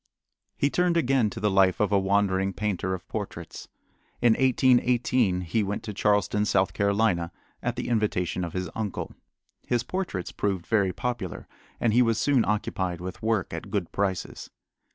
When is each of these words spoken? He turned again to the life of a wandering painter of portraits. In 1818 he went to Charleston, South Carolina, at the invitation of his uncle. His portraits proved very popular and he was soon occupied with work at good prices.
He 0.57 0.71
turned 0.71 0.97
again 0.97 1.29
to 1.29 1.39
the 1.39 1.51
life 1.51 1.79
of 1.79 1.91
a 1.91 1.99
wandering 1.99 2.53
painter 2.53 2.95
of 2.95 3.07
portraits. 3.07 3.67
In 4.19 4.33
1818 4.33 5.41
he 5.41 5.61
went 5.61 5.83
to 5.83 5.93
Charleston, 5.93 6.43
South 6.45 6.73
Carolina, 6.73 7.31
at 7.61 7.75
the 7.75 7.87
invitation 7.87 8.43
of 8.43 8.53
his 8.53 8.67
uncle. 8.73 9.13
His 9.67 9.83
portraits 9.83 10.31
proved 10.31 10.65
very 10.65 10.91
popular 10.91 11.47
and 11.79 11.93
he 11.93 12.01
was 12.01 12.17
soon 12.17 12.43
occupied 12.45 12.99
with 12.99 13.21
work 13.21 13.53
at 13.53 13.69
good 13.69 13.91
prices. 13.91 14.49